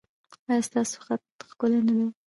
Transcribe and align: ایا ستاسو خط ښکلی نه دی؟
ایا 0.49 0.65
ستاسو 0.67 0.97
خط 1.05 1.23
ښکلی 1.49 1.79
نه 1.87 1.93
دی؟ 1.97 2.05